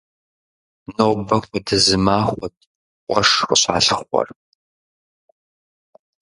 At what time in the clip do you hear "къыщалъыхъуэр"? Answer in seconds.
3.47-4.27